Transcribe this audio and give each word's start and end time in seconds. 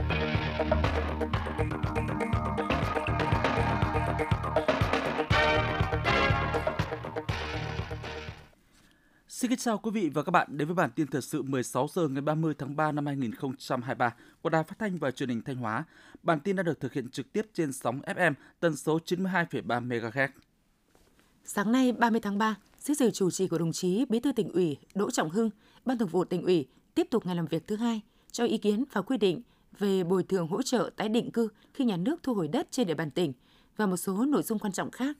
Xin 0.00 0.08
kính 9.50 9.58
chào 9.58 9.78
quý 9.78 9.90
vị 9.90 10.10
và 10.14 10.22
các 10.22 10.30
bạn 10.30 10.48
đến 10.50 10.68
với 10.68 10.74
bản 10.74 10.90
tin 10.94 11.06
thời 11.06 11.22
sự 11.22 11.42
16 11.42 11.86
giờ 11.94 12.08
ngày 12.08 12.20
30 12.20 12.54
tháng 12.58 12.76
3 12.76 12.92
năm 12.92 13.06
2023 13.06 14.14
của 14.42 14.48
Đài 14.48 14.64
Phát 14.64 14.78
thanh 14.78 14.98
và 14.98 15.10
Truyền 15.10 15.28
hình 15.28 15.42
Thanh 15.42 15.56
Hóa. 15.56 15.84
Bản 16.22 16.40
tin 16.40 16.56
đã 16.56 16.62
được 16.62 16.80
thực 16.80 16.92
hiện 16.92 17.08
trực 17.08 17.32
tiếp 17.32 17.46
trên 17.54 17.72
sóng 17.72 18.00
FM 18.00 18.34
tần 18.60 18.76
số 18.76 18.98
92,3 19.04 19.88
MHz. 19.88 20.28
Sáng 21.44 21.72
nay 21.72 21.92
30 21.92 22.20
tháng 22.20 22.38
3, 22.38 22.54
dưới 22.78 22.94
sự 22.94 23.10
chủ 23.10 23.30
trì 23.30 23.48
của 23.48 23.58
đồng 23.58 23.72
chí 23.72 24.04
Bí 24.08 24.20
thư 24.20 24.32
tỉnh 24.32 24.52
ủy 24.52 24.76
Đỗ 24.94 25.10
Trọng 25.10 25.30
Hưng, 25.30 25.50
Ban 25.84 25.98
Thường 25.98 26.08
vụ 26.08 26.24
tỉnh 26.24 26.42
ủy 26.42 26.68
tiếp 26.94 27.06
tục 27.10 27.26
ngày 27.26 27.36
làm 27.36 27.46
việc 27.46 27.66
thứ 27.66 27.76
hai 27.76 28.00
cho 28.32 28.44
ý 28.44 28.58
kiến 28.58 28.84
và 28.92 29.02
quy 29.02 29.16
định 29.16 29.42
về 29.78 30.04
bồi 30.04 30.22
thường 30.22 30.48
hỗ 30.48 30.62
trợ 30.62 30.90
tái 30.96 31.08
định 31.08 31.30
cư 31.30 31.48
khi 31.74 31.84
nhà 31.84 31.96
nước 31.96 32.22
thu 32.22 32.34
hồi 32.34 32.48
đất 32.48 32.68
trên 32.70 32.86
địa 32.86 32.94
bàn 32.94 33.10
tỉnh 33.10 33.32
và 33.76 33.86
một 33.86 33.96
số 33.96 34.24
nội 34.24 34.42
dung 34.42 34.58
quan 34.58 34.72
trọng 34.72 34.90
khác. 34.90 35.16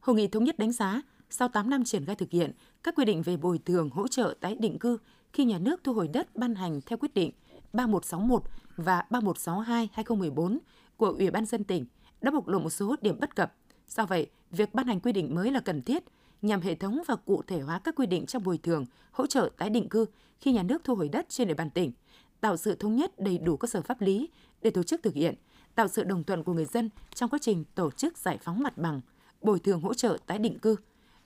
Hội 0.00 0.16
nghị 0.16 0.28
thống 0.28 0.44
nhất 0.44 0.58
đánh 0.58 0.72
giá 0.72 1.02
sau 1.30 1.48
8 1.48 1.70
năm 1.70 1.84
triển 1.84 2.04
khai 2.04 2.16
thực 2.16 2.30
hiện 2.30 2.52
các 2.82 2.94
quy 2.96 3.04
định 3.04 3.22
về 3.22 3.36
bồi 3.36 3.58
thường 3.58 3.90
hỗ 3.90 4.08
trợ 4.08 4.34
tái 4.40 4.54
định 4.54 4.78
cư 4.78 4.98
khi 5.32 5.44
nhà 5.44 5.58
nước 5.58 5.80
thu 5.84 5.92
hồi 5.92 6.08
đất 6.08 6.36
ban 6.36 6.54
hành 6.54 6.80
theo 6.86 6.98
quyết 6.98 7.14
định 7.14 7.30
3161 7.72 8.42
và 8.76 9.04
3162/2014 9.10 10.58
của 10.96 11.14
Ủy 11.18 11.30
ban 11.30 11.46
dân 11.46 11.64
tỉnh 11.64 11.86
đã 12.20 12.30
bộc 12.30 12.48
lộ 12.48 12.58
một 12.58 12.70
số 12.70 12.96
điểm 13.02 13.20
bất 13.20 13.36
cập. 13.36 13.54
Do 13.88 14.06
vậy, 14.06 14.26
việc 14.50 14.74
ban 14.74 14.86
hành 14.86 15.00
quy 15.00 15.12
định 15.12 15.34
mới 15.34 15.50
là 15.50 15.60
cần 15.60 15.82
thiết 15.82 16.04
nhằm 16.42 16.60
hệ 16.60 16.74
thống 16.74 17.02
và 17.06 17.16
cụ 17.16 17.42
thể 17.46 17.60
hóa 17.60 17.78
các 17.78 17.94
quy 17.94 18.06
định 18.06 18.26
trong 18.26 18.42
bồi 18.42 18.58
thường, 18.58 18.86
hỗ 19.10 19.26
trợ 19.26 19.50
tái 19.56 19.70
định 19.70 19.88
cư 19.88 20.06
khi 20.40 20.52
nhà 20.52 20.62
nước 20.62 20.84
thu 20.84 20.94
hồi 20.94 21.08
đất 21.08 21.26
trên 21.28 21.48
địa 21.48 21.54
bàn 21.54 21.70
tỉnh, 21.70 21.92
tạo 22.40 22.56
sự 22.56 22.74
thống 22.74 22.96
nhất 22.96 23.20
đầy 23.20 23.38
đủ 23.38 23.56
cơ 23.56 23.68
sở 23.68 23.82
pháp 23.82 24.00
lý 24.00 24.28
để 24.62 24.70
tổ 24.70 24.82
chức 24.82 25.02
thực 25.02 25.14
hiện, 25.14 25.34
tạo 25.74 25.88
sự 25.88 26.04
đồng 26.04 26.24
thuận 26.24 26.44
của 26.44 26.52
người 26.52 26.64
dân 26.64 26.90
trong 27.14 27.30
quá 27.30 27.38
trình 27.42 27.64
tổ 27.74 27.90
chức 27.90 28.18
giải 28.18 28.38
phóng 28.42 28.62
mặt 28.62 28.78
bằng, 28.78 29.00
bồi 29.42 29.58
thường 29.58 29.80
hỗ 29.80 29.94
trợ 29.94 30.18
tái 30.26 30.38
định 30.38 30.58
cư. 30.58 30.76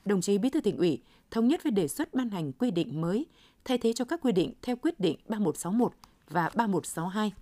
Đồng 0.05 0.21
chí 0.21 0.39
Bí 0.39 0.51
thư 0.51 0.61
tỉnh 0.61 0.79
ủy 0.79 1.03
thống 1.31 1.49
nhất 1.49 1.63
với 1.63 1.73
đề 1.73 1.89
xuất 1.89 2.15
ban 2.15 2.31
hành 2.31 2.53
quy 2.53 2.71
định 2.71 3.01
mới 3.01 3.27
thay 3.65 3.79
thế 3.79 3.93
cho 3.93 4.05
các 4.05 4.21
quy 4.23 4.33
định 4.33 4.53
theo 4.63 4.77
quyết 4.77 5.01
định 5.01 5.17
3161 5.29 5.93
và 6.31 6.51
3162. 6.55 7.33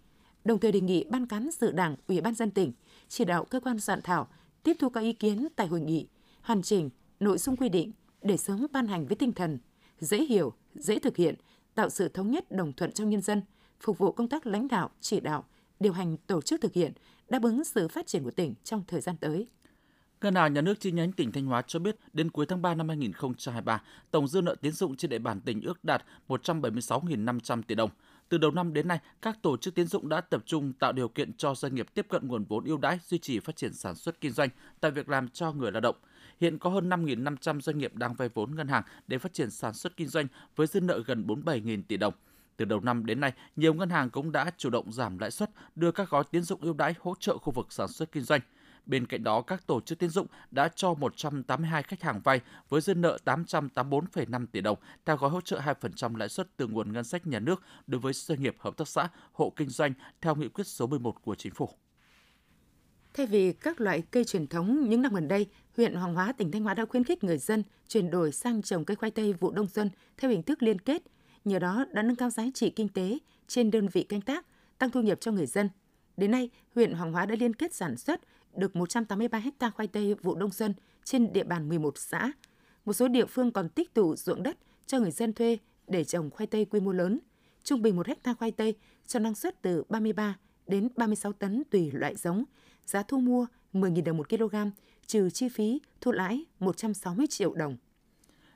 Đồng 0.45 0.59
thời 0.59 0.73
đề 0.73 0.81
nghị 0.81 1.05
Ban 1.05 1.27
cán 1.27 1.53
sự 1.53 1.73
Đảng, 1.73 1.97
Ủy 2.09 2.21
ban 2.21 2.35
dân 2.35 2.51
tỉnh 2.51 2.73
chỉ 3.09 3.25
đạo 3.25 3.45
cơ 3.45 3.61
quan 3.61 3.81
soạn 3.81 4.03
thảo 4.03 4.29
tiếp 4.63 4.77
thu 4.79 4.89
các 4.89 5.01
ý 5.01 5.13
kiến 5.13 5.49
tại 5.57 5.67
hội 5.67 5.81
nghị, 5.81 6.07
hoàn 6.43 6.63
chỉnh 6.63 6.91
nội 7.21 7.39
dung 7.39 7.57
quy 7.57 7.69
định 7.69 7.93
để 8.23 8.37
sớm 8.37 8.67
ban 8.73 8.87
hành 8.87 9.07
với 9.07 9.17
tinh 9.17 9.33
thần 9.33 9.59
dễ 9.99 10.25
hiểu, 10.25 10.53
dễ 10.75 10.99
thực 10.99 11.17
hiện, 11.17 11.35
tạo 11.75 11.91
sự 11.91 12.09
thống 12.09 12.31
nhất 12.31 12.51
đồng 12.51 12.73
thuận 12.73 12.93
trong 12.93 13.11
nhân 13.11 13.21
dân, 13.21 13.43
phục 13.83 13.99
vụ 13.99 14.13
công 14.13 14.29
tác 14.29 14.47
lãnh 14.47 14.69
đạo, 14.69 14.91
chỉ 15.01 15.21
đạo, 15.21 15.45
điều 15.81 15.93
hành 15.93 16.17
tổ 16.17 16.43
chức 16.43 16.61
thực 16.61 16.73
hiện, 16.73 16.93
đáp 17.29 17.43
ứng 17.43 17.65
sự 17.65 17.89
phát 17.89 18.07
triển 18.07 18.25
của 18.25 18.31
tỉnh 18.31 18.55
trong 18.65 18.83
thời 18.87 19.01
gian 19.01 19.17
tới. 19.17 19.47
Ngân 20.21 20.35
hàng 20.35 20.53
Nhà 20.53 20.61
nước 20.61 20.81
chi 20.81 20.91
nhánh 20.93 21.13
tỉnh 21.13 21.33
Thanh 21.33 21.47
Hóa 21.47 21.63
cho 21.63 21.79
biết 21.79 21.97
đến 22.13 22.31
cuối 22.31 22.47
tháng 22.47 22.63
3 22.63 22.75
năm 22.75 22.89
2023, 22.89 23.83
tổng 24.11 24.29
dư 24.29 24.41
nợ 24.41 24.55
tiến 24.55 24.73
dụng 24.73 24.97
trên 24.97 25.11
địa 25.11 25.19
bàn 25.19 25.41
tỉnh 25.41 25.63
ước 25.63 25.85
đạt 25.85 26.05
176.500 26.29 27.63
tỷ 27.63 27.75
đồng. 27.75 27.91
Từ 28.29 28.39
đầu 28.39 28.51
năm 28.51 28.73
đến 28.73 28.89
nay, 28.89 28.99
các 29.23 29.43
tổ 29.43 29.57
chức 29.57 29.75
tiến 29.75 29.87
dụng 29.87 30.09
đã 30.09 30.21
tập 30.21 30.43
trung 30.47 30.73
tạo 30.73 30.93
điều 30.93 31.09
kiện 31.09 31.33
cho 31.33 31.55
doanh 31.55 31.75
nghiệp 31.75 31.87
tiếp 31.95 32.07
cận 32.09 32.29
nguồn 32.29 32.45
vốn 32.45 32.65
ưu 32.65 32.79
đãi, 32.79 32.99
duy 33.03 33.19
trì 33.19 33.41
phát 33.41 33.57
triển 33.57 33.73
sản 33.73 33.95
xuất 33.95 34.21
kinh 34.21 34.33
doanh, 34.33 34.49
tạo 34.81 34.91
việc 34.91 35.09
làm 35.09 35.29
cho 35.29 35.53
người 35.53 35.73
lao 35.73 35.81
động. 35.81 35.97
Hiện 36.41 36.59
có 36.59 36.71
hơn 36.71 36.89
5.500 36.89 37.61
doanh 37.61 37.79
nghiệp 37.79 37.95
đang 37.95 38.15
vay 38.15 38.29
vốn 38.35 38.55
ngân 38.55 38.69
hàng 38.69 38.83
để 39.07 39.19
phát 39.19 39.33
triển 39.33 39.51
sản 39.51 39.75
xuất 39.75 39.97
kinh 39.97 40.09
doanh 40.09 40.27
với 40.57 40.67
dư 40.67 40.81
nợ 40.81 41.03
gần 41.07 41.27
47.000 41.27 41.83
tỷ 41.89 41.97
đồng. 41.97 42.15
Từ 42.57 42.65
đầu 42.65 42.81
năm 42.81 43.07
đến 43.07 43.21
nay, 43.21 43.33
nhiều 43.57 43.75
ngân 43.75 43.91
hàng 43.91 44.11
cũng 44.11 44.33
đã 44.33 44.51
chủ 44.57 44.71
động 44.71 44.93
giảm 44.93 45.19
lãi 45.19 45.31
suất, 45.31 45.51
đưa 45.75 45.93
các 45.93 46.11
gói 46.11 46.25
tiến 46.31 46.43
dụng 46.43 46.61
ưu 46.61 46.75
đãi 46.75 46.95
hỗ 47.01 47.15
trợ 47.21 47.39
khu 47.39 47.53
vực 47.53 47.73
sản 47.73 47.89
xuất 47.89 48.13
kinh 48.13 48.23
doanh. 48.23 48.41
Bên 48.87 49.07
cạnh 49.07 49.25
đó, 49.25 49.43
các 49.43 49.67
tổ 49.67 49.81
chức 49.81 49.99
tín 49.99 50.11
dụng 50.11 50.27
đã 50.51 50.69
cho 50.75 50.95
182 50.95 51.83
khách 51.83 52.03
hàng 52.03 52.21
vay 52.25 52.41
với 52.69 52.81
dư 52.81 52.95
nợ 52.95 53.19
884,5 53.25 54.47
tỷ 54.47 54.61
đồng 54.61 54.79
theo 55.05 55.17
gói 55.17 55.31
hỗ 55.31 55.41
trợ 55.41 55.61
2% 55.61 56.17
lãi 56.17 56.29
suất 56.29 56.57
từ 56.57 56.67
nguồn 56.67 56.93
ngân 56.93 57.05
sách 57.05 57.27
nhà 57.27 57.39
nước 57.39 57.63
đối 57.87 58.01
với 58.01 58.13
doanh 58.13 58.43
nghiệp 58.43 58.57
hợp 58.59 58.77
tác 58.77 58.89
xã, 58.89 59.09
hộ 59.33 59.53
kinh 59.57 59.69
doanh 59.69 59.93
theo 60.21 60.35
nghị 60.35 60.49
quyết 60.49 60.67
số 60.67 60.87
11 60.87 61.23
của 61.23 61.35
chính 61.35 61.55
phủ. 61.55 61.69
Thay 63.15 63.27
vì 63.27 63.53
các 63.53 63.81
loại 63.81 64.03
cây 64.11 64.25
truyền 64.25 64.47
thống 64.47 64.89
những 64.89 65.03
năm 65.03 65.15
gần 65.15 65.29
đây, 65.29 65.47
huyện 65.77 65.95
Hoàng 65.95 66.15
Hóa, 66.15 66.33
tỉnh 66.33 66.51
Thanh 66.51 66.63
Hóa 66.63 66.75
đã 66.75 66.85
khuyến 66.85 67.05
khích 67.05 67.25
người 67.25 67.39
dân 67.39 67.63
chuyển 67.89 68.11
đổi 68.11 68.33
sang 68.33 68.63
trồng 68.63 68.85
cây 68.85 68.97
khoai 68.97 69.11
tây 69.11 69.33
vụ 69.33 69.51
đông 69.51 69.67
xuân 69.67 69.91
theo 70.17 70.31
hình 70.31 70.43
thức 70.43 70.63
liên 70.63 70.79
kết, 70.79 71.03
nhờ 71.45 71.59
đó 71.59 71.85
đã 71.93 72.03
nâng 72.03 72.17
cao 72.17 72.31
giá 72.31 72.45
trị 72.55 72.71
kinh 72.71 72.89
tế 72.89 73.19
trên 73.49 73.71
đơn 73.71 73.89
vị 73.93 74.03
canh 74.03 74.21
tác, 74.21 74.47
tăng 74.79 74.91
thu 74.91 75.01
nhập 75.01 75.21
cho 75.21 75.33
người 75.33 75.47
dân. 75.47 75.69
Đến 76.17 76.31
nay, 76.31 76.51
huyện 76.75 76.93
Hoàng 76.93 77.13
Hóa 77.13 77.27
đã 77.27 77.35
liên 77.39 77.55
kết 77.55 77.75
sản 77.75 77.97
xuất 77.97 78.21
được 78.57 78.77
183 78.77 79.39
ha 79.39 79.71
khoai 79.71 79.89
tây 79.89 80.15
vụ 80.15 80.35
đông 80.35 80.51
xuân 80.51 80.75
trên 81.05 81.33
địa 81.33 81.45
bàn 81.45 81.69
11 81.69 81.99
xã. 81.99 82.33
Một 82.85 82.93
số 82.93 83.09
địa 83.09 83.27
phương 83.27 83.51
còn 83.51 83.69
tích 83.69 83.95
tụ 83.95 84.17
ruộng 84.17 84.43
đất 84.43 84.57
cho 84.87 85.01
người 85.01 85.11
dân 85.11 85.33
thuê 85.33 85.59
để 85.89 86.05
trồng 86.05 86.31
khoai 86.31 86.47
tây 86.47 86.65
quy 86.65 86.81
mô 86.81 86.93
lớn. 86.93 87.19
Trung 87.65 87.83
bình 87.83 87.97
1 87.97 88.07
hecta 88.07 88.35
khoai 88.35 88.51
tây 88.51 88.75
cho 89.07 89.21
năng 89.21 89.35
suất 89.35 89.63
từ 89.63 89.85
33 89.89 90.39
đến 90.67 90.89
36 90.97 91.33
tấn 91.33 91.63
tùy 91.71 91.91
loại 91.93 92.17
giống. 92.17 92.45
Giá 92.87 93.03
thu 93.03 93.19
mua 93.19 93.47
10.000 93.73 94.05
đồng 94.05 94.17
một 94.17 94.29
kg, 94.29 94.55
trừ 95.07 95.31
chi 95.31 95.49
phí 95.49 95.81
thu 96.01 96.13
lãi 96.13 96.45
160 96.59 97.27
triệu 97.27 97.55
đồng. 97.55 97.77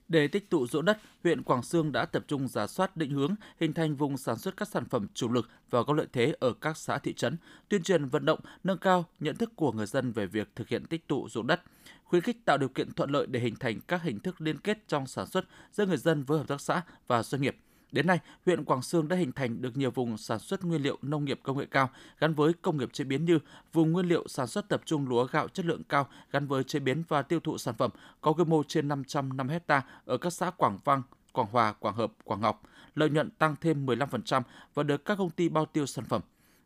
Để 0.08 0.28
tích 0.28 0.50
tụ 0.50 0.66
ruộng 0.66 0.84
đất, 0.84 0.98
huyện 1.22 1.42
Quảng 1.42 1.62
Sương 1.62 1.92
đã 1.92 2.04
tập 2.04 2.24
trung 2.28 2.48
giả 2.48 2.66
soát 2.66 2.96
định 2.96 3.10
hướng, 3.10 3.34
hình 3.60 3.72
thành 3.72 3.96
vùng 3.96 4.16
sản 4.16 4.38
xuất 4.38 4.56
các 4.56 4.68
sản 4.68 4.84
phẩm 4.84 5.06
chủ 5.14 5.32
lực 5.32 5.48
và 5.70 5.82
có 5.82 5.92
lợi 5.94 6.06
thế 6.12 6.34
ở 6.40 6.52
các 6.52 6.76
xã 6.76 6.98
thị 6.98 7.12
trấn, 7.12 7.36
tuyên 7.68 7.82
truyền 7.82 8.04
vận 8.04 8.24
động, 8.24 8.40
nâng 8.64 8.78
cao 8.78 9.04
nhận 9.20 9.36
thức 9.36 9.52
của 9.56 9.72
người 9.72 9.86
dân 9.86 10.12
về 10.12 10.26
việc 10.26 10.48
thực 10.56 10.68
hiện 10.68 10.86
tích 10.86 11.08
tụ 11.08 11.28
ruộng 11.28 11.46
đất, 11.46 11.62
khuyến 12.04 12.22
khích 12.22 12.44
tạo 12.44 12.58
điều 12.58 12.68
kiện 12.68 12.92
thuận 12.92 13.10
lợi 13.10 13.26
để 13.26 13.40
hình 13.40 13.56
thành 13.56 13.80
các 13.88 14.02
hình 14.02 14.20
thức 14.20 14.40
liên 14.40 14.58
kết 14.58 14.88
trong 14.88 15.06
sản 15.06 15.26
xuất 15.26 15.44
giữa 15.72 15.86
người 15.86 15.96
dân 15.96 16.24
với 16.24 16.38
hợp 16.38 16.48
tác 16.48 16.60
xã 16.60 16.82
và 17.06 17.22
doanh 17.22 17.42
nghiệp. 17.42 17.56
Đến 17.92 18.06
nay, 18.06 18.18
huyện 18.46 18.64
Quảng 18.64 18.82
Sương 18.82 19.08
đã 19.08 19.16
hình 19.16 19.32
thành 19.32 19.62
được 19.62 19.76
nhiều 19.76 19.90
vùng 19.90 20.18
sản 20.18 20.38
xuất 20.38 20.64
nguyên 20.64 20.82
liệu 20.82 20.98
nông 21.02 21.24
nghiệp 21.24 21.40
công 21.42 21.58
nghệ 21.58 21.66
cao 21.70 21.90
gắn 22.18 22.34
với 22.34 22.52
công 22.52 22.76
nghiệp 22.76 22.92
chế 22.92 23.04
biến 23.04 23.24
như 23.24 23.38
vùng 23.72 23.92
nguyên 23.92 24.06
liệu 24.06 24.28
sản 24.28 24.46
xuất 24.46 24.68
tập 24.68 24.82
trung 24.84 25.08
lúa 25.08 25.26
gạo 25.26 25.48
chất 25.48 25.66
lượng 25.66 25.82
cao 25.88 26.08
gắn 26.30 26.46
với 26.46 26.64
chế 26.64 26.78
biến 26.78 27.02
và 27.08 27.22
tiêu 27.22 27.40
thụ 27.40 27.58
sản 27.58 27.74
phẩm 27.74 27.90
có 28.20 28.32
quy 28.32 28.44
mô 28.44 28.62
trên 28.62 28.88
505 28.88 29.48
hecta 29.48 29.82
ở 30.04 30.18
các 30.18 30.30
xã 30.30 30.50
Quảng 30.50 30.78
Vang, 30.84 31.02
Quảng 31.32 31.48
Hòa, 31.50 31.72
Quảng 31.72 31.94
Hợp, 31.94 32.12
Quảng 32.24 32.40
Ngọc. 32.40 32.62
Lợi 32.94 33.10
nhuận 33.10 33.30
tăng 33.30 33.56
thêm 33.60 33.86
15% 33.86 34.42
và 34.74 34.82
được 34.82 35.04
các 35.04 35.18
công 35.18 35.30
ty 35.30 35.48
bao 35.48 35.66
tiêu 35.66 35.86
sản 35.86 36.04
phẩm. 36.04 36.22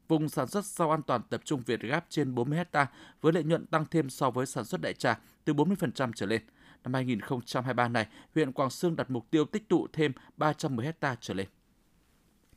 Vùng 0.09 0.29
sản 0.29 0.47
xuất 0.47 0.65
rau 0.65 0.91
an 0.91 1.03
toàn 1.03 1.23
tập 1.31 1.41
trung 1.45 1.63
Việt 1.67 1.81
Gáp 1.81 2.07
trên 2.09 2.35
40 2.35 2.59
hecta 2.59 2.87
với 3.21 3.33
lợi 3.33 3.45
nhuận 3.45 3.67
tăng 3.67 3.85
thêm 3.91 4.11
so 4.11 4.31
với 4.31 4.47
sản 4.47 4.65
xuất 4.65 4.81
đại 4.81 4.95
trà 4.95 5.19
từ 5.45 5.55
40% 5.55 6.13
trở 6.17 6.27
lên 6.27 6.41
năm 6.85 6.95
2023 6.95 7.89
này, 7.89 8.07
huyện 8.35 8.53
Quảng 8.53 8.71
Sương 8.71 8.97
đặt 8.97 9.11
mục 9.11 9.31
tiêu 9.31 9.45
tích 9.45 9.69
tụ 9.69 9.87
thêm 9.93 10.13
310 10.37 10.87
hecta 10.87 11.17
trở 11.21 11.35
lên. 11.35 11.47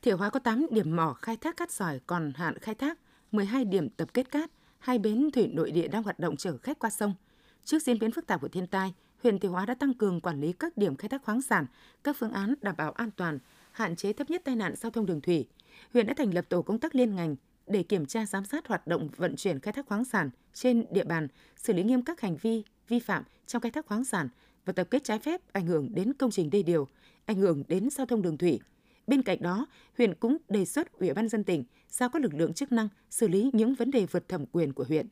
Thiệu 0.01 0.17
Hóa 0.17 0.29
có 0.29 0.39
8 0.39 0.67
điểm 0.71 0.95
mỏ 0.95 1.13
khai 1.13 1.37
thác 1.37 1.57
cát 1.57 1.71
sỏi 1.71 1.99
còn 2.07 2.33
hạn 2.35 2.57
khai 2.59 2.75
thác, 2.75 2.99
12 3.31 3.65
điểm 3.65 3.89
tập 3.89 4.07
kết 4.13 4.31
cát, 4.31 4.51
hai 4.79 4.99
bến 4.99 5.29
thủy 5.33 5.47
nội 5.47 5.71
địa 5.71 5.87
đang 5.87 6.03
hoạt 6.03 6.19
động 6.19 6.37
chở 6.37 6.57
khách 6.57 6.79
qua 6.79 6.89
sông. 6.89 7.13
Trước 7.65 7.81
diễn 7.81 7.99
biến 7.99 8.11
phức 8.11 8.27
tạp 8.27 8.41
của 8.41 8.47
thiên 8.47 8.67
tai, 8.67 8.93
huyện 9.23 9.39
Thiệu 9.39 9.51
Hóa 9.51 9.65
đã 9.65 9.75
tăng 9.75 9.93
cường 9.93 10.21
quản 10.21 10.41
lý 10.41 10.53
các 10.53 10.77
điểm 10.77 10.95
khai 10.95 11.09
thác 11.09 11.23
khoáng 11.23 11.41
sản, 11.41 11.65
các 12.03 12.15
phương 12.19 12.31
án 12.31 12.53
đảm 12.61 12.75
bảo 12.77 12.91
an 12.91 13.11
toàn, 13.11 13.39
hạn 13.71 13.95
chế 13.95 14.13
thấp 14.13 14.29
nhất 14.29 14.41
tai 14.45 14.55
nạn 14.55 14.75
giao 14.75 14.91
thông 14.91 15.05
đường 15.05 15.21
thủy. 15.21 15.47
Huyện 15.93 16.07
đã 16.07 16.13
thành 16.17 16.33
lập 16.33 16.45
tổ 16.49 16.61
công 16.61 16.79
tác 16.79 16.95
liên 16.95 17.15
ngành 17.15 17.35
để 17.67 17.83
kiểm 17.83 18.05
tra 18.05 18.25
giám 18.25 18.45
sát 18.45 18.67
hoạt 18.67 18.87
động 18.87 19.09
vận 19.17 19.35
chuyển 19.35 19.59
khai 19.59 19.73
thác 19.73 19.85
khoáng 19.85 20.05
sản 20.05 20.29
trên 20.53 20.85
địa 20.91 21.03
bàn, 21.03 21.27
xử 21.55 21.73
lý 21.73 21.83
nghiêm 21.83 22.01
các 22.01 22.21
hành 22.21 22.37
vi 22.37 22.63
vi 22.87 22.99
phạm 22.99 23.23
trong 23.47 23.61
khai 23.61 23.71
thác 23.71 23.85
khoáng 23.85 24.05
sản 24.05 24.29
và 24.65 24.73
tập 24.73 24.87
kết 24.91 25.03
trái 25.03 25.19
phép 25.19 25.41
ảnh 25.51 25.65
hưởng 25.65 25.89
đến 25.93 26.13
công 26.13 26.31
trình 26.31 26.49
đê 26.49 26.63
điều, 26.63 26.87
ảnh 27.25 27.37
hưởng 27.37 27.63
đến 27.67 27.89
giao 27.89 28.05
thông 28.05 28.21
đường 28.21 28.37
thủy. 28.37 28.59
Bên 29.07 29.21
cạnh 29.21 29.41
đó, 29.41 29.65
huyện 29.97 30.13
cũng 30.15 30.37
đề 30.49 30.65
xuất 30.65 30.93
Ủy 30.93 31.13
ban 31.13 31.29
dân 31.29 31.43
tỉnh 31.43 31.63
giao 31.89 32.09
các 32.09 32.21
lực 32.21 32.33
lượng 32.33 32.53
chức 32.53 32.71
năng 32.71 32.87
xử 33.09 33.27
lý 33.27 33.49
những 33.53 33.75
vấn 33.75 33.91
đề 33.91 34.05
vượt 34.05 34.29
thẩm 34.29 34.45
quyền 34.45 34.73
của 34.73 34.83
huyện. 34.83 35.07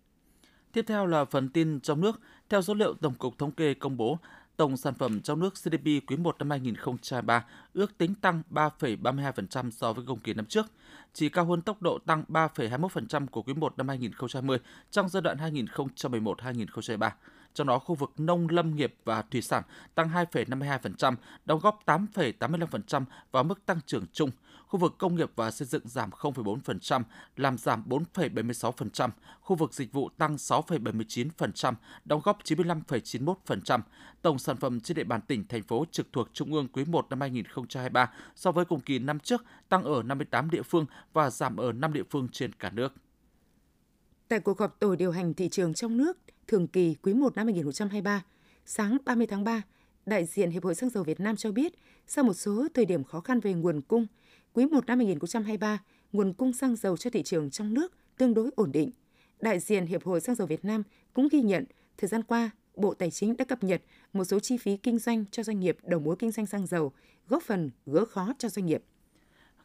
Tiếp 0.73 0.85
theo 0.87 1.05
là 1.05 1.25
phần 1.25 1.49
tin 1.49 1.79
trong 1.79 2.01
nước. 2.01 2.19
Theo 2.49 2.61
số 2.61 2.73
liệu 2.73 2.93
Tổng 2.93 3.13
cục 3.13 3.37
Thống 3.37 3.51
kê 3.51 3.73
công 3.73 3.97
bố, 3.97 4.17
tổng 4.57 4.77
sản 4.77 4.93
phẩm 4.93 5.21
trong 5.21 5.39
nước 5.39 5.53
GDP 5.63 5.85
quý 5.85 6.17
1 6.17 6.35
năm 6.39 6.49
2023 6.49 7.45
ước 7.73 7.97
tính 7.97 8.15
tăng 8.15 8.43
3,32% 8.51 9.71
so 9.71 9.93
với 9.93 10.05
cùng 10.07 10.19
kỳ 10.19 10.33
năm 10.33 10.45
trước, 10.45 10.65
chỉ 11.13 11.29
cao 11.29 11.45
hơn 11.45 11.61
tốc 11.61 11.81
độ 11.81 11.99
tăng 12.05 12.23
3,21% 12.27 13.27
của 13.27 13.43
quý 13.43 13.53
1 13.53 13.77
năm 13.77 13.87
2020 13.87 14.57
trong 14.91 15.09
giai 15.09 15.21
đoạn 15.21 15.37
2011-2023 15.37 17.09
trong 17.53 17.67
đó 17.67 17.79
khu 17.79 17.95
vực 17.95 18.11
nông 18.17 18.47
lâm 18.49 18.75
nghiệp 18.75 18.95
và 19.05 19.21
thủy 19.21 19.41
sản 19.41 19.63
tăng 19.95 20.09
2,52%, 20.09 21.15
đóng 21.45 21.59
góp 21.59 21.79
8,85% 21.85 23.03
vào 23.31 23.43
mức 23.43 23.65
tăng 23.65 23.79
trưởng 23.85 24.05
chung. 24.13 24.31
khu 24.67 24.79
vực 24.79 24.95
công 24.97 25.15
nghiệp 25.15 25.31
và 25.35 25.51
xây 25.51 25.67
dựng 25.67 25.81
giảm 25.85 26.09
0,4%, 26.09 27.03
làm 27.35 27.57
giảm 27.57 27.83
4,76%, 27.89 29.09
khu 29.41 29.55
vực 29.55 29.73
dịch 29.73 29.93
vụ 29.93 30.09
tăng 30.17 30.35
6,79%, 30.35 31.73
đóng 32.05 32.21
góp 32.23 32.43
95,91%. 32.43 33.79
Tổng 34.21 34.39
sản 34.39 34.57
phẩm 34.57 34.79
trên 34.79 34.97
địa 34.97 35.03
bàn 35.03 35.21
tỉnh, 35.21 35.47
thành 35.47 35.63
phố 35.63 35.85
trực 35.91 36.07
thuộc 36.13 36.29
Trung 36.33 36.53
ương 36.53 36.67
quý 36.67 36.85
1 36.85 37.09
năm 37.09 37.21
2023 37.21 38.11
so 38.35 38.51
với 38.51 38.65
cùng 38.65 38.79
kỳ 38.79 38.99
năm 38.99 39.19
trước 39.19 39.43
tăng 39.69 39.83
ở 39.83 40.03
58 40.03 40.49
địa 40.49 40.61
phương 40.61 40.85
và 41.13 41.29
giảm 41.29 41.57
ở 41.57 41.71
5 41.71 41.93
địa 41.93 42.03
phương 42.09 42.27
trên 42.31 42.53
cả 42.53 42.69
nước. 42.69 42.93
Tại 44.27 44.39
cuộc 44.39 44.59
họp 44.59 44.79
tổ 44.79 44.95
điều 44.95 45.11
hành 45.11 45.33
thị 45.33 45.49
trường 45.49 45.73
trong 45.73 45.97
nước 45.97 46.17
thường 46.51 46.67
kỳ 46.67 46.95
quý 47.01 47.13
1 47.13 47.35
năm 47.35 47.47
2023, 47.47 48.23
sáng 48.65 48.97
30 49.05 49.27
tháng 49.27 49.43
3, 49.43 49.61
đại 50.05 50.25
diện 50.25 50.51
Hiệp 50.51 50.63
hội 50.63 50.75
Xăng 50.75 50.89
dầu 50.89 51.03
Việt 51.03 51.19
Nam 51.19 51.35
cho 51.35 51.51
biết, 51.51 51.73
sau 52.07 52.23
một 52.23 52.33
số 52.33 52.67
thời 52.73 52.85
điểm 52.85 53.03
khó 53.03 53.19
khăn 53.19 53.39
về 53.39 53.53
nguồn 53.53 53.81
cung, 53.81 54.07
quý 54.53 54.65
1 54.65 54.85
năm 54.85 54.99
2023, 54.99 55.83
nguồn 56.11 56.33
cung 56.33 56.53
xăng 56.53 56.75
dầu 56.75 56.97
cho 56.97 57.09
thị 57.09 57.23
trường 57.23 57.49
trong 57.49 57.73
nước 57.73 57.93
tương 58.17 58.33
đối 58.33 58.49
ổn 58.55 58.71
định. 58.71 58.91
Đại 59.39 59.59
diện 59.59 59.85
Hiệp 59.85 60.03
hội 60.03 60.21
Xăng 60.21 60.35
dầu 60.35 60.47
Việt 60.47 60.65
Nam 60.65 60.83
cũng 61.13 61.27
ghi 61.31 61.41
nhận, 61.41 61.65
thời 61.97 62.07
gian 62.07 62.23
qua, 62.23 62.51
Bộ 62.75 62.93
Tài 62.93 63.11
chính 63.11 63.37
đã 63.37 63.45
cập 63.45 63.63
nhật 63.63 63.81
một 64.13 64.23
số 64.23 64.39
chi 64.39 64.57
phí 64.57 64.77
kinh 64.77 64.99
doanh 64.99 65.25
cho 65.31 65.43
doanh 65.43 65.59
nghiệp 65.59 65.77
đầu 65.83 65.99
mối 65.99 66.15
kinh 66.19 66.31
doanh 66.31 66.45
xăng 66.45 66.67
dầu, 66.67 66.91
góp 67.27 67.43
phần 67.43 67.71
gỡ 67.85 68.05
khó 68.05 68.33
cho 68.37 68.49
doanh 68.49 68.65
nghiệp. 68.65 68.83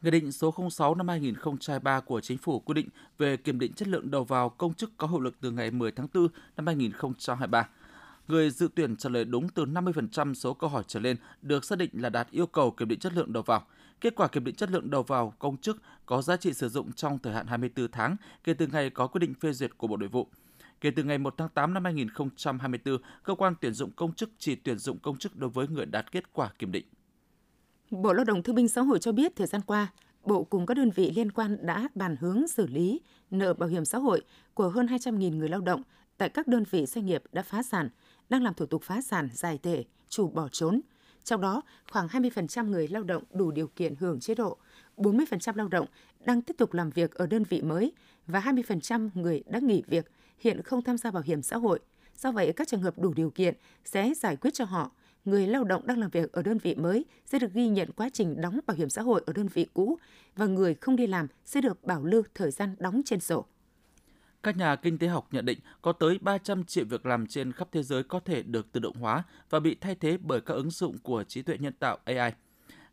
Nghị 0.01 0.11
định 0.11 0.31
số 0.31 0.53
06 0.71 0.95
năm 0.95 1.07
2023 1.07 1.99
của 1.99 2.21
Chính 2.21 2.37
phủ 2.37 2.59
quy 2.59 2.73
định 2.73 2.89
về 3.17 3.37
kiểm 3.37 3.59
định 3.59 3.73
chất 3.73 3.87
lượng 3.87 4.11
đầu 4.11 4.23
vào 4.23 4.49
công 4.49 4.73
chức 4.73 4.97
có 4.97 5.07
hiệu 5.07 5.19
lực 5.19 5.35
từ 5.41 5.51
ngày 5.51 5.71
10 5.71 5.91
tháng 5.91 6.07
4 6.13 6.27
năm 6.57 6.67
2023. 6.67 7.69
Người 8.27 8.49
dự 8.49 8.69
tuyển 8.75 8.95
trả 8.95 9.09
lời 9.09 9.25
đúng 9.25 9.49
từ 9.49 9.65
50% 9.65 10.33
số 10.33 10.53
câu 10.53 10.69
hỏi 10.69 10.83
trở 10.87 10.99
lên 10.99 11.17
được 11.41 11.65
xác 11.65 11.77
định 11.77 11.89
là 11.93 12.09
đạt 12.09 12.31
yêu 12.31 12.47
cầu 12.47 12.71
kiểm 12.71 12.87
định 12.87 12.99
chất 12.99 13.13
lượng 13.13 13.33
đầu 13.33 13.43
vào. 13.43 13.63
Kết 14.01 14.15
quả 14.15 14.27
kiểm 14.27 14.43
định 14.43 14.55
chất 14.55 14.71
lượng 14.71 14.89
đầu 14.89 15.03
vào 15.03 15.33
công 15.39 15.57
chức 15.57 15.81
có 16.05 16.21
giá 16.21 16.37
trị 16.37 16.53
sử 16.53 16.69
dụng 16.69 16.91
trong 16.91 17.19
thời 17.19 17.33
hạn 17.33 17.47
24 17.47 17.91
tháng 17.91 18.15
kể 18.43 18.53
từ 18.53 18.67
ngày 18.67 18.89
có 18.89 19.07
quyết 19.07 19.19
định 19.19 19.33
phê 19.33 19.53
duyệt 19.53 19.77
của 19.77 19.87
Bộ 19.87 19.97
Nội 19.97 20.09
vụ. 20.09 20.27
Kể 20.81 20.91
từ 20.91 21.03
ngày 21.03 21.17
1 21.17 21.33
tháng 21.37 21.49
8 21.49 21.73
năm 21.73 21.83
2024, 21.83 22.97
cơ 23.23 23.35
quan 23.35 23.53
tuyển 23.61 23.73
dụng 23.73 23.91
công 23.91 24.13
chức 24.13 24.29
chỉ 24.37 24.55
tuyển 24.55 24.77
dụng 24.77 24.99
công 24.99 25.17
chức 25.17 25.35
đối 25.35 25.49
với 25.49 25.67
người 25.67 25.85
đạt 25.85 26.11
kết 26.11 26.33
quả 26.33 26.49
kiểm 26.59 26.71
định. 26.71 26.85
Bộ 27.91 28.13
Lao 28.13 28.25
động 28.25 28.43
Thương 28.43 28.55
binh 28.55 28.67
Xã 28.67 28.81
hội 28.81 28.99
cho 28.99 29.11
biết 29.11 29.35
thời 29.35 29.47
gian 29.47 29.61
qua, 29.61 29.87
Bộ 30.23 30.43
cùng 30.43 30.65
các 30.65 30.73
đơn 30.73 30.89
vị 30.89 31.11
liên 31.15 31.31
quan 31.31 31.65
đã 31.65 31.87
bàn 31.95 32.15
hướng 32.19 32.47
xử 32.47 32.67
lý 32.67 33.01
nợ 33.31 33.53
bảo 33.53 33.69
hiểm 33.69 33.85
xã 33.85 33.97
hội 33.97 34.21
của 34.53 34.69
hơn 34.69 34.85
200.000 34.85 35.37
người 35.37 35.49
lao 35.49 35.61
động 35.61 35.81
tại 36.17 36.29
các 36.29 36.47
đơn 36.47 36.63
vị 36.71 36.85
doanh 36.85 37.05
nghiệp 37.05 37.23
đã 37.31 37.41
phá 37.41 37.63
sản, 37.63 37.89
đang 38.29 38.43
làm 38.43 38.53
thủ 38.53 38.65
tục 38.65 38.83
phá 38.83 39.01
sản 39.01 39.29
giải 39.33 39.59
thể, 39.63 39.83
chủ 40.09 40.27
bỏ 40.27 40.47
trốn. 40.51 40.81
Trong 41.23 41.41
đó, 41.41 41.61
khoảng 41.91 42.07
20% 42.07 42.69
người 42.69 42.87
lao 42.87 43.03
động 43.03 43.23
đủ 43.31 43.51
điều 43.51 43.67
kiện 43.67 43.95
hưởng 43.95 44.19
chế 44.19 44.35
độ, 44.35 44.57
40% 44.97 45.55
lao 45.55 45.67
động 45.67 45.85
đang 46.25 46.41
tiếp 46.41 46.55
tục 46.57 46.73
làm 46.73 46.89
việc 46.89 47.11
ở 47.11 47.27
đơn 47.27 47.43
vị 47.43 47.61
mới 47.61 47.91
và 48.27 48.39
20% 48.39 49.09
người 49.13 49.43
đã 49.45 49.59
nghỉ 49.59 49.83
việc 49.87 50.11
hiện 50.39 50.61
không 50.61 50.81
tham 50.81 50.97
gia 50.97 51.11
bảo 51.11 51.23
hiểm 51.25 51.41
xã 51.41 51.57
hội. 51.57 51.79
Do 52.17 52.31
vậy, 52.31 52.53
các 52.53 52.67
trường 52.67 52.81
hợp 52.81 52.99
đủ 52.99 53.13
điều 53.13 53.29
kiện 53.29 53.55
sẽ 53.85 54.13
giải 54.13 54.35
quyết 54.35 54.53
cho 54.53 54.65
họ– 54.65 54.91
người 55.27 55.47
lao 55.47 55.63
động 55.63 55.87
đang 55.87 55.99
làm 55.99 56.09
việc 56.09 56.31
ở 56.31 56.41
đơn 56.41 56.57
vị 56.57 56.75
mới 56.75 57.05
sẽ 57.25 57.39
được 57.39 57.53
ghi 57.53 57.67
nhận 57.67 57.91
quá 57.91 58.09
trình 58.13 58.41
đóng 58.41 58.59
bảo 58.67 58.77
hiểm 58.77 58.89
xã 58.89 59.01
hội 59.01 59.23
ở 59.25 59.33
đơn 59.33 59.47
vị 59.47 59.67
cũ 59.73 59.97
và 60.35 60.45
người 60.45 60.75
không 60.75 60.95
đi 60.95 61.07
làm 61.07 61.27
sẽ 61.45 61.61
được 61.61 61.83
bảo 61.83 62.03
lưu 62.03 62.23
thời 62.35 62.51
gian 62.51 62.75
đóng 62.79 63.01
trên 63.05 63.19
sổ. 63.19 63.45
Các 64.43 64.57
nhà 64.57 64.75
kinh 64.75 64.97
tế 64.97 65.07
học 65.07 65.27
nhận 65.31 65.45
định 65.45 65.59
có 65.81 65.91
tới 65.91 66.19
300 66.21 66.63
triệu 66.63 66.85
việc 66.85 67.05
làm 67.05 67.27
trên 67.27 67.51
khắp 67.51 67.67
thế 67.71 67.83
giới 67.83 68.03
có 68.03 68.19
thể 68.19 68.43
được 68.43 68.71
tự 68.71 68.79
động 68.79 68.95
hóa 68.95 69.23
và 69.49 69.59
bị 69.59 69.75
thay 69.81 69.95
thế 69.95 70.17
bởi 70.21 70.41
các 70.41 70.53
ứng 70.53 70.69
dụng 70.69 70.97
của 70.97 71.23
trí 71.23 71.41
tuệ 71.41 71.57
nhân 71.57 71.73
tạo 71.73 71.97
AI. 72.03 72.31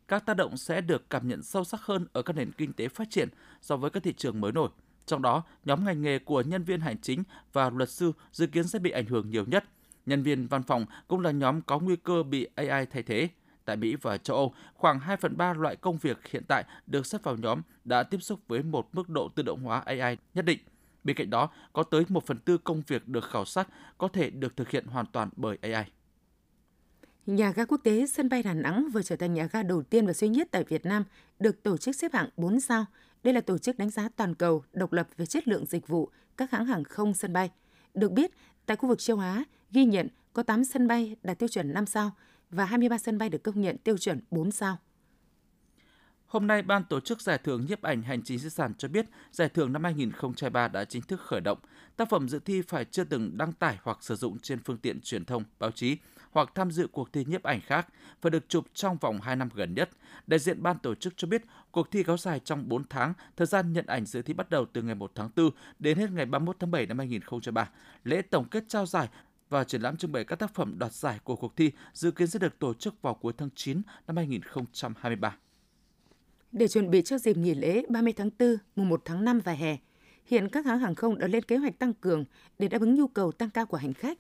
Các 0.09 0.27
tác 0.27 0.35
động 0.35 0.57
sẽ 0.57 0.81
được 0.81 1.11
cảm 1.11 1.29
nhận 1.29 1.43
sâu 1.43 1.65
sắc 1.65 1.81
hơn 1.83 2.07
ở 2.13 2.23
các 2.23 2.37
nền 2.37 2.53
kinh 2.53 2.73
tế 2.73 2.89
phát 2.89 3.11
triển 3.11 3.29
so 3.63 3.77
với 3.77 3.91
các 3.91 4.03
thị 4.03 4.13
trường 4.17 4.41
mới 4.41 4.53
nổi. 4.53 4.69
Trong 5.07 5.23
đó, 5.23 5.43
nhóm 5.65 5.85
ngành 5.85 6.03
nghề 6.03 6.19
của 6.19 6.41
nhân 6.41 6.65
viên 6.65 6.81
hành 6.81 6.99
chính 6.99 7.23
và 7.53 7.71
luật 7.71 7.91
sư 7.91 8.13
dự 8.33 8.47
kiến 8.47 8.65
sẽ 8.65 8.79
bị 8.79 8.91
ảnh 8.91 9.07
hưởng 9.07 9.31
nhiều 9.31 9.45
nhất– 9.47 9.65
Nhân 10.07 10.23
viên 10.23 10.47
văn 10.47 10.63
phòng 10.63 10.87
cũng 11.09 11.21
là 11.21 11.31
nhóm 11.31 11.63
có 11.63 11.79
nguy 11.79 11.97
cơ 11.97 12.23
bị 12.23 12.49
AI 12.55 12.87
thay 12.87 13.03
thế. 13.03 13.29
Tại 13.65 13.77
Mỹ 13.77 13.97
và 14.03 14.19
châu 14.19 14.37
Âu, 14.37 14.55
khoảng 14.75 14.99
2 15.01 15.17
phần 15.17 15.37
3 15.37 15.53
loại 15.53 15.77
công 15.77 15.99
việc 15.99 16.29
hiện 16.29 16.43
tại 16.49 16.65
được 16.87 17.07
xếp 17.07 17.19
vào 17.23 17.37
nhóm 17.37 17.63
đã 17.85 18.03
tiếp 18.03 18.23
xúc 18.23 18.41
với 18.49 18.63
một 18.63 18.89
mức 18.93 19.09
độ 19.09 19.29
tự 19.29 19.43
động 19.43 19.63
hóa 19.63 19.83
AI 19.87 20.17
nhất 20.35 20.45
định. 20.45 20.59
Bên 21.05 21.17
cạnh 21.17 21.31
đó, 21.31 21.51
có 21.73 21.83
tới 21.83 22.05
1 22.09 22.27
phần 22.27 22.39
tư 22.39 22.59
công 22.59 22.83
việc 22.87 23.09
được 23.09 23.25
khảo 23.25 23.45
sát 23.45 23.69
có 23.99 24.09
thể 24.09 24.31
được 24.31 24.57
thực 24.57 24.71
hiện 24.71 24.87
hoàn 24.87 25.07
toàn 25.07 25.29
bởi 25.37 25.59
AI. 25.61 25.85
Nhà 27.27 27.53
ga 27.53 27.65
quốc 27.65 27.81
tế 27.85 28.07
sân 28.07 28.29
bay 28.29 28.43
Đà 28.43 28.55
Nẵng 28.55 28.89
vừa 28.93 29.03
trở 29.03 29.17
thành 29.17 29.35
nhà 29.35 29.49
ga 29.53 29.63
đầu 29.63 29.83
tiên 29.83 30.07
và 30.07 30.13
duy 30.13 30.29
nhất 30.29 30.49
tại 30.51 30.65
Việt 30.65 30.87
Nam 30.87 31.05
được 31.39 31.63
tổ 31.63 31.77
chức 31.77 31.97
xếp 31.97 32.13
hạng 32.13 32.29
4 32.37 32.61
sao. 32.61 32.85
Đây 33.23 33.35
là 33.35 33.41
tổ 33.41 33.59
chức 33.59 33.79
đánh 33.79 33.91
giá 33.91 34.09
toàn 34.17 34.35
cầu 34.35 34.65
độc 34.73 34.93
lập 34.93 35.09
về 35.17 35.27
chất 35.27 35.49
lượng 35.49 35.67
dịch 35.67 35.89
vụ 35.89 36.11
các 36.37 36.51
hãng 36.51 36.67
hàng 36.67 36.85
không 36.85 37.15
sân 37.15 37.33
bay. 37.33 37.51
Được 37.95 38.13
biết, 38.13 38.31
tại 38.67 38.77
khu 38.77 38.89
vực 38.89 38.99
châu 38.99 39.19
Á, 39.19 39.45
ghi 39.75 39.85
nhận 39.85 40.09
có 40.33 40.43
8 40.43 40.65
sân 40.65 40.89
bay 40.89 41.17
đạt 41.23 41.39
tiêu 41.39 41.49
chuẩn 41.49 41.73
5 41.73 41.87
sao 41.87 42.13
và 42.51 42.65
23 42.65 42.99
sân 42.99 43.19
bay 43.19 43.29
được 43.29 43.43
công 43.43 43.61
nhận 43.61 43.79
tiêu 43.79 43.99
chuẩn 43.99 44.21
4 44.31 44.51
sao. 44.51 44.79
Hôm 46.27 46.47
nay, 46.47 46.63
Ban 46.63 46.85
tổ 46.85 47.01
chức 47.01 47.21
Giải 47.21 47.39
thưởng 47.39 47.67
nhiếp 47.69 47.83
ảnh 47.83 48.03
hành 48.03 48.23
trình 48.23 48.39
di 48.39 48.51
sản 48.51 48.75
cho 48.79 48.89
biết 48.89 49.07
giải 49.33 49.49
thưởng 49.49 49.73
năm 49.73 49.85
2023 49.85 50.69
đã 50.69 50.85
chính 50.85 51.03
thức 51.03 51.21
khởi 51.21 51.41
động. 51.41 51.59
Tác 51.97 52.11
phẩm 52.11 52.29
dự 52.29 52.39
thi 52.39 52.63
phải 52.63 52.85
chưa 52.85 53.05
từng 53.05 53.39
đăng 53.39 53.53
tải 53.53 53.79
hoặc 53.83 53.99
sử 54.01 54.17
dụng 54.17 54.39
trên 54.39 54.59
phương 54.65 54.79
tiện 54.79 55.01
truyền 55.01 55.25
thông, 55.25 55.45
báo 55.59 55.71
chí 55.71 55.97
hoặc 56.31 56.49
tham 56.55 56.71
dự 56.71 56.87
cuộc 56.93 57.13
thi 57.13 57.25
nhiếp 57.25 57.43
ảnh 57.43 57.61
khác 57.61 57.89
và 58.23 58.31
được 58.31 58.49
chụp 58.49 58.65
trong 58.75 58.97
vòng 58.97 59.21
2 59.21 59.37
năm 59.37 59.49
gần 59.55 59.75
nhất. 59.75 59.91
Đại 60.27 60.39
diện 60.39 60.63
ban 60.63 60.79
tổ 60.79 60.95
chức 60.95 61.13
cho 61.17 61.29
biết 61.29 61.43
cuộc 61.71 61.91
thi 61.91 62.03
kéo 62.03 62.17
dài 62.17 62.41
trong 62.45 62.69
4 62.69 62.85
tháng, 62.91 63.15
thời 63.37 63.47
gian 63.47 63.73
nhận 63.73 63.87
ảnh 63.87 64.07
dự 64.07 64.23
thi 64.23 64.35
bắt 64.35 64.51
đầu 64.51 64.67
từ 64.73 64.83
ngày 64.83 64.95
1 64.95 65.13
tháng 65.15 65.31
4 65.37 65.51
đến 65.79 65.99
hết 65.99 66.11
ngày 66.11 66.27
31 66.27 66.57
tháng 66.61 66.71
7 66.71 66.87
năm 66.87 66.99
2023. 66.99 67.71
Lễ 68.05 68.23
tổng 68.23 68.49
kết 68.49 68.65
trao 68.69 68.87
giải 68.87 69.09
và 69.55 69.65
triển 69.65 69.83
lãm 69.83 69.97
trưng 69.97 70.13
bày 70.13 70.25
các 70.25 70.37
tác 70.37 70.55
phẩm 70.55 70.79
đoạt 70.79 70.93
giải 70.93 71.19
của 71.25 71.37
cuộc 71.37 71.57
thi 71.57 71.71
dự 71.93 72.11
kiến 72.11 72.27
sẽ 72.27 72.39
được 72.39 72.59
tổ 72.59 72.75
chức 72.75 73.03
vào 73.03 73.15
cuối 73.15 73.33
tháng 73.37 73.49
9 73.55 73.83
năm 74.07 74.17
2023. 74.17 75.37
Để 76.53 76.69
chuẩn 76.69 76.91
bị 76.91 77.03
cho 77.03 77.19
dịp 77.19 77.37
nghỉ 77.37 77.55
lễ 77.55 77.83
30 77.89 78.13
tháng 78.13 78.31
4, 78.39 78.57
mùng 78.77 78.89
1 78.89 79.03
tháng 79.05 79.25
5 79.25 79.41
và 79.45 79.53
hè, 79.53 79.77
hiện 80.27 80.49
các 80.49 80.67
hãng 80.67 80.79
hàng 80.79 80.95
không 80.95 81.19
đã 81.19 81.27
lên 81.27 81.43
kế 81.43 81.57
hoạch 81.57 81.79
tăng 81.79 81.95
cường 81.95 82.25
để 82.59 82.69
đáp 82.69 82.81
ứng 82.81 82.95
nhu 82.95 83.07
cầu 83.07 83.33
tăng 83.33 83.51
cao 83.51 83.67
của 83.67 83.77
hành 83.77 83.95
khách. 83.95 84.19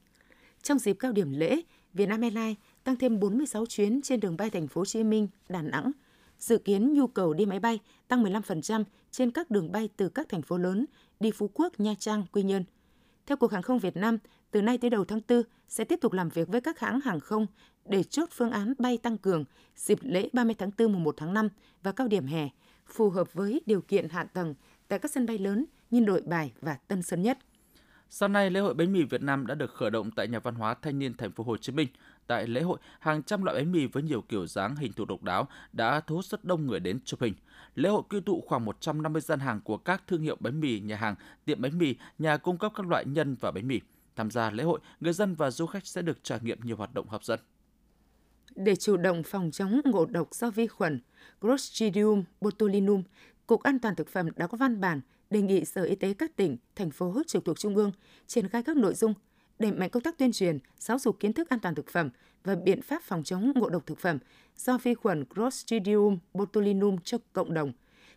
Trong 0.63 0.79
dịp 0.79 0.97
cao 0.99 1.13
điểm 1.13 1.33
lễ, 1.33 1.61
Vietnam 1.95 2.21
Airlines 2.21 2.57
tăng 2.85 2.97
thêm 2.97 3.21
46 3.21 3.67
chuyến 3.67 4.03
trên 4.03 4.21
đường 4.21 4.37
bay 4.37 4.51
thành 4.51 4.69
phố 4.69 4.81
Hồ 4.81 4.85
Chí 4.85 5.05
Minh, 5.05 5.29
Đà 5.49 5.63
Nẵng. 5.63 5.93
Dự 6.39 6.59
kiến 6.59 6.95
nhu 6.95 7.07
cầu 7.07 7.35
đi 7.35 7.47
máy 7.47 7.61
bay 7.61 7.79
tăng 8.09 8.25
15% 8.25 8.85
trên 9.11 9.31
các 9.31 9.51
đường 9.51 9.73
bay 9.73 9.89
từ 9.97 10.09
các 10.09 10.29
thành 10.29 10.43
phố 10.43 10.59
lớn 10.59 10.87
đi 11.21 11.31
Phú 11.31 11.51
Quốc, 11.55 11.81
Nha 11.81 11.95
Trang, 11.99 12.25
Quy 12.33 12.43
Nhơn. 12.43 12.65
Theo 13.27 13.37
Cục 13.37 13.53
Hàng 13.53 13.63
không 13.63 13.79
Việt 13.79 13.97
Nam, 13.97 14.19
từ 14.55 14.62
nay 14.62 14.79
tới 14.79 14.91
đầu 14.91 15.05
tháng 15.05 15.21
4 15.29 15.43
sẽ 15.69 15.85
tiếp 15.85 15.99
tục 16.01 16.12
làm 16.12 16.29
việc 16.29 16.49
với 16.49 16.61
các 16.61 16.81
hãng 16.81 17.01
hàng 17.01 17.21
không 17.21 17.47
để 17.85 18.03
chốt 18.03 18.29
phương 18.33 18.51
án 18.51 18.75
bay 18.79 18.99
tăng 18.99 19.19
cường 19.19 19.45
dịp 19.77 19.99
lễ 20.03 20.29
30 20.33 20.55
tháng 20.59 20.71
4 20.79 20.93
mùng 20.93 21.05
1 21.05 21.15
tháng 21.19 21.35
5 21.35 21.49
và 21.83 21.93
cao 21.93 22.09
điểm 22.09 22.27
hè, 22.27 22.49
phù 22.87 23.11
hợp 23.11 23.33
với 23.33 23.61
điều 23.67 23.81
kiện 23.81 24.09
hạ 24.09 24.25
tầng 24.25 24.55
tại 24.89 24.99
các 24.99 25.11
sân 25.11 25.27
bay 25.27 25.39
lớn 25.39 25.65
như 25.91 26.01
Nội 26.01 26.23
Bài 26.27 26.53
và 26.61 26.77
Tân 26.89 27.03
Sơn 27.03 27.23
Nhất. 27.23 27.39
Sáng 28.08 28.32
nay, 28.32 28.51
lễ 28.51 28.61
hội 28.61 28.75
bánh 28.75 28.93
mì 28.93 29.03
Việt 29.03 29.23
Nam 29.23 29.46
đã 29.46 29.55
được 29.55 29.75
khởi 29.75 29.91
động 29.91 30.11
tại 30.11 30.29
nhà 30.29 30.39
văn 30.39 30.55
hóa 30.55 30.75
Thanh 30.75 30.99
niên 30.99 31.15
thành 31.17 31.32
phố 31.32 31.44
Hồ 31.44 31.56
Chí 31.56 31.73
Minh. 31.73 31.89
Tại 32.27 32.46
lễ 32.46 32.63
hội, 32.63 32.79
hàng 32.99 33.23
trăm 33.23 33.43
loại 33.43 33.56
bánh 33.56 33.73
mì 33.73 33.87
với 33.87 34.03
nhiều 34.03 34.20
kiểu 34.20 34.46
dáng 34.46 34.77
hình 34.77 34.93
thù 34.93 35.05
độc 35.05 35.23
đáo 35.23 35.49
đã 35.73 36.01
thu 36.01 36.17
hút 36.17 36.25
rất 36.25 36.44
đông 36.44 36.67
người 36.67 36.81
đến 36.81 36.99
chụp 37.05 37.20
hình. 37.20 37.34
Lễ 37.75 37.89
hội 37.89 38.03
quy 38.11 38.20
tụ 38.20 38.44
khoảng 38.46 38.65
150 38.65 39.23
gian 39.23 39.41
hàng 39.41 39.61
của 39.61 39.77
các 39.77 40.03
thương 40.06 40.23
hiệu 40.23 40.37
bánh 40.41 40.61
mì, 40.61 40.81
nhà 40.81 40.96
hàng, 40.96 41.15
tiệm 41.44 41.63
bánh 41.63 41.79
mì, 41.79 41.94
nhà 42.19 42.37
cung 42.37 42.58
cấp 42.58 42.73
các 42.75 42.87
loại 42.87 43.05
nhân 43.05 43.37
và 43.41 43.51
bánh 43.51 43.69
mì. 43.69 43.81
Tham 44.17 44.31
gia 44.31 44.51
lễ 44.51 44.63
hội, 44.63 44.81
người 45.01 45.13
dân 45.13 45.35
và 45.35 45.51
du 45.51 45.67
khách 45.67 45.87
sẽ 45.87 46.03
được 46.03 46.25
trải 46.25 46.39
nghiệm 46.43 46.59
nhiều 46.63 46.77
hoạt 46.77 46.94
động 46.94 47.09
hấp 47.09 47.25
dẫn. 47.25 47.41
Để 48.55 48.77
chủ 48.77 48.97
động 48.97 49.23
phòng 49.23 49.51
chống 49.51 49.81
ngộ 49.85 50.06
độc 50.06 50.35
do 50.35 50.51
vi 50.51 50.67
khuẩn 50.67 51.01
Clostridium 51.41 52.25
botulinum, 52.41 53.03
Cục 53.47 53.63
An 53.63 53.79
toàn 53.79 53.94
Thực 53.94 54.09
phẩm 54.09 54.29
đã 54.37 54.47
có 54.47 54.59
văn 54.59 54.81
bản 54.81 55.01
đề 55.31 55.43
nghị 55.43 55.65
Sở 55.65 55.83
Y 55.83 55.94
tế 55.94 56.15
các 56.15 56.37
tỉnh, 56.37 56.56
thành 56.77 56.91
phố 56.91 57.23
trực 57.27 57.44
thuộc 57.44 57.59
Trung 57.59 57.77
ương 57.77 57.93
triển 58.27 58.49
khai 58.49 58.63
các 58.63 58.77
nội 58.77 58.94
dung 58.94 59.15
đẩy 59.59 59.73
mạnh 59.73 59.91
công 59.91 60.03
tác 60.03 60.19
tuyên 60.19 60.33
truyền, 60.33 60.59
giáo 60.79 60.99
dục 60.99 61.21
kiến 61.21 61.33
thức 61.33 61.49
an 61.49 61.61
toàn 61.61 61.75
thực 61.75 61.91
phẩm 61.91 62.11
và 62.44 62.55
biện 62.55 62.83
pháp 62.83 63.03
phòng 63.03 63.25
chống 63.25 63.53
ngộ 63.55 63.69
độc 63.69 63.87
thực 63.87 63.99
phẩm 63.99 64.19
do 64.56 64.79
vi 64.79 64.94
khuẩn 64.94 65.25
Clostridium 65.25 66.19
botulinum 66.35 66.97
cho 67.05 67.19
cộng 67.33 67.55
đồng. 67.55 67.73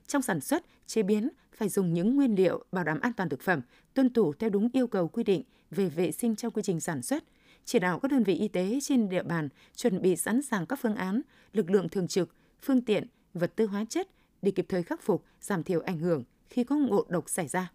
Trong 0.08 0.22
sản 0.22 0.42
xuất, 0.42 0.63
chế 0.88 1.04
biến 1.04 1.30
phải 1.54 1.70
dùng 1.70 1.94
những 1.94 2.16
nguyên 2.16 2.36
liệu 2.36 2.66
bảo 2.72 2.84
đảm 2.84 3.00
an 3.00 3.13
toàn 3.13 3.30
thực 3.30 3.42
phẩm, 3.42 3.62
tuân 3.94 4.13
thủ 4.13 4.34
theo 4.34 4.50
đúng 4.50 4.70
yêu 4.74 4.88
cầu 4.88 5.08
quy 5.08 5.24
định 5.24 5.44
về 5.71 5.89
vệ 5.89 6.12
sinh 6.12 6.36
trong 6.36 6.51
quy 6.51 6.62
trình 6.62 6.79
sản 6.79 7.01
xuất, 7.01 7.24
chỉ 7.65 7.79
đạo 7.79 8.00
các 8.00 8.12
đơn 8.12 8.24
vị 8.24 8.36
y 8.36 8.47
tế 8.47 8.79
trên 8.81 9.09
địa 9.09 9.24
bàn 9.24 9.50
chuẩn 9.75 10.01
bị 10.01 10.15
sẵn 10.15 10.41
sàng 10.41 10.65
các 10.65 10.79
phương 10.81 10.95
án, 10.95 11.21
lực 11.53 11.69
lượng 11.69 11.89
thường 11.89 12.07
trực, 12.07 12.36
phương 12.62 12.81
tiện, 12.81 13.07
vật 13.33 13.55
tư 13.55 13.65
hóa 13.65 13.86
chất 13.89 14.07
để 14.41 14.51
kịp 14.51 14.65
thời 14.69 14.83
khắc 14.83 15.01
phục, 15.01 15.24
giảm 15.41 15.63
thiểu 15.63 15.81
ảnh 15.81 16.00
hưởng 16.00 16.24
khi 16.50 16.63
có 16.63 16.75
ngộ 16.75 17.05
độc 17.09 17.29
xảy 17.29 17.47
ra. 17.47 17.71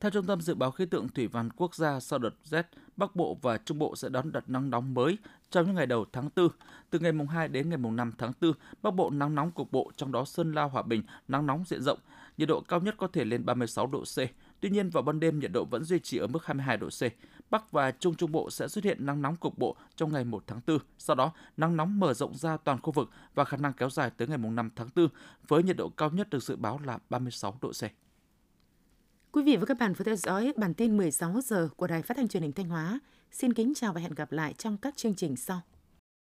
Theo 0.00 0.10
Trung 0.10 0.26
tâm 0.26 0.40
Dự 0.40 0.54
báo 0.54 0.70
Khí 0.70 0.86
tượng 0.86 1.08
Thủy 1.08 1.26
văn 1.26 1.50
Quốc 1.56 1.74
gia, 1.74 2.00
sau 2.00 2.18
đợt 2.18 2.34
rét, 2.44 2.66
Bắc 2.96 3.16
Bộ 3.16 3.38
và 3.42 3.58
Trung 3.58 3.78
Bộ 3.78 3.96
sẽ 3.96 4.08
đón 4.08 4.32
đợt 4.32 4.50
nắng 4.50 4.70
nóng 4.70 4.94
mới 4.94 5.18
Trong 5.50 5.66
những 5.66 5.74
ngày 5.74 5.86
đầu 5.86 6.04
tháng 6.12 6.28
4, 6.36 6.48
từ 6.90 6.98
ngày 6.98 7.12
mùng 7.12 7.26
2 7.26 7.48
đến 7.48 7.68
ngày 7.68 7.78
mùng 7.78 7.96
5 7.96 8.12
tháng 8.18 8.32
4, 8.40 8.52
Bắc 8.82 8.90
Bộ 8.90 9.10
nắng 9.10 9.34
nóng 9.34 9.50
cục 9.50 9.72
bộ, 9.72 9.90
trong 9.96 10.12
đó 10.12 10.24
Sơn 10.24 10.52
La, 10.52 10.62
Hòa 10.62 10.82
Bình 10.82 11.02
nắng 11.28 11.46
nóng 11.46 11.64
diện 11.66 11.82
rộng, 11.82 11.98
nhiệt 12.36 12.48
độ 12.48 12.60
cao 12.60 12.80
nhất 12.80 12.94
có 12.98 13.06
thể 13.06 13.24
lên 13.24 13.46
36 13.46 13.86
độ 13.86 14.02
C. 14.02 14.18
Tuy 14.60 14.70
nhiên 14.70 14.90
vào 14.90 15.02
ban 15.02 15.20
đêm 15.20 15.38
nhiệt 15.38 15.50
độ 15.52 15.64
vẫn 15.64 15.84
duy 15.84 15.98
trì 15.98 16.18
ở 16.18 16.26
mức 16.26 16.46
22 16.46 16.76
độ 16.76 16.88
C. 16.88 17.02
Bắc 17.50 17.72
và 17.72 17.90
Trung 17.90 18.14
Trung 18.14 18.32
Bộ 18.32 18.50
sẽ 18.50 18.68
xuất 18.68 18.84
hiện 18.84 19.06
nắng 19.06 19.22
nóng 19.22 19.36
cục 19.36 19.58
bộ 19.58 19.76
trong 19.96 20.12
ngày 20.12 20.24
1 20.24 20.44
tháng 20.46 20.60
4, 20.66 20.78
sau 20.98 21.16
đó 21.16 21.32
nắng 21.56 21.76
nóng 21.76 22.00
mở 22.00 22.14
rộng 22.14 22.36
ra 22.36 22.56
toàn 22.56 22.80
khu 22.82 22.92
vực 22.92 23.10
và 23.34 23.44
khả 23.44 23.56
năng 23.56 23.72
kéo 23.72 23.90
dài 23.90 24.10
tới 24.10 24.28
ngày 24.28 24.38
5 24.38 24.70
tháng 24.76 24.88
4 24.96 25.08
với 25.48 25.62
nhiệt 25.62 25.76
độ 25.76 25.88
cao 25.88 26.10
nhất 26.10 26.30
được 26.30 26.42
dự 26.42 26.56
báo 26.56 26.80
là 26.84 26.98
36 27.10 27.58
độ 27.60 27.72
C. 27.72 27.82
Quý 29.32 29.42
vị 29.42 29.56
và 29.56 29.66
các 29.66 29.78
bạn 29.78 29.92
vừa 29.92 30.04
theo 30.04 30.16
dõi 30.16 30.52
bản 30.56 30.74
tin 30.74 30.96
16 30.96 31.40
giờ 31.44 31.68
của 31.76 31.86
Đài 31.86 32.02
Phát 32.02 32.16
thanh 32.16 32.28
Truyền 32.28 32.42
hình 32.42 32.52
Thanh 32.52 32.68
Hóa. 32.68 33.00
Xin 33.32 33.52
kính 33.52 33.72
chào 33.74 33.92
và 33.92 34.00
hẹn 34.00 34.14
gặp 34.14 34.32
lại 34.32 34.54
trong 34.58 34.76
các 34.76 34.96
chương 34.96 35.14
trình 35.14 35.36
sau. 35.36 35.60